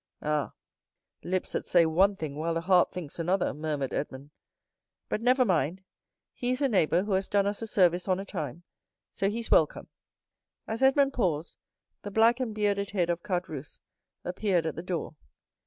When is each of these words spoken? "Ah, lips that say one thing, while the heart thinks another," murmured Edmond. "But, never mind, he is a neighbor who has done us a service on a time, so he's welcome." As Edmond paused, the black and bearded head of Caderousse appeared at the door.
"Ah, 0.23 0.53
lips 1.23 1.51
that 1.51 1.67
say 1.67 1.85
one 1.85 2.15
thing, 2.15 2.35
while 2.35 2.55
the 2.55 2.61
heart 2.61 2.91
thinks 2.91 3.19
another," 3.19 3.53
murmured 3.53 3.93
Edmond. 3.93 4.31
"But, 5.09 5.21
never 5.21 5.45
mind, 5.45 5.83
he 6.33 6.49
is 6.49 6.59
a 6.63 6.67
neighbor 6.67 7.03
who 7.03 7.11
has 7.11 7.27
done 7.27 7.45
us 7.45 7.61
a 7.61 7.67
service 7.67 8.07
on 8.07 8.19
a 8.19 8.25
time, 8.25 8.63
so 9.11 9.29
he's 9.29 9.51
welcome." 9.51 9.89
As 10.67 10.81
Edmond 10.81 11.13
paused, 11.13 11.55
the 12.01 12.09
black 12.09 12.39
and 12.39 12.55
bearded 12.55 12.89
head 12.89 13.11
of 13.11 13.21
Caderousse 13.21 13.77
appeared 14.25 14.65
at 14.65 14.75
the 14.75 14.81
door. 14.81 15.17